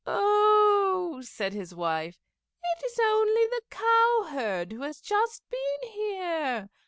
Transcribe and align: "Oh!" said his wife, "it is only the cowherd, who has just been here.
"Oh!" 0.07 1.21
said 1.23 1.53
his 1.53 1.75
wife, 1.75 2.17
"it 2.63 2.83
is 2.83 2.97
only 2.99 3.45
the 3.45 3.61
cowherd, 3.69 4.71
who 4.71 4.81
has 4.81 4.99
just 4.99 5.43
been 5.51 5.91
here. 5.91 6.71